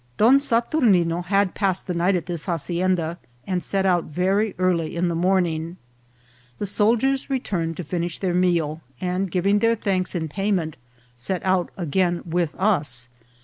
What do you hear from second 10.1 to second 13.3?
in payment, set out again with us.